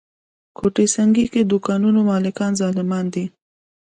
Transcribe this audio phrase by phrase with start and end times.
[0.57, 3.25] ګوته سنګي کې دوکانونو مالکان ظالمان دي.